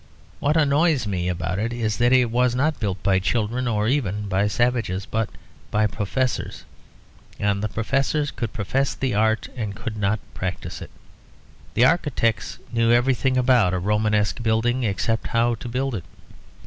[0.39, 4.27] What annoys me about it is that it was not built by children, or even
[4.27, 5.29] by savages, but
[5.69, 6.65] by professors;
[7.39, 10.89] and the professors could profess the art and could not practise it.
[11.75, 16.05] The architects knew everything about a Romanesque building except how to build it.